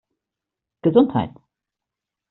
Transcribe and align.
Gesundheit! 0.81 1.37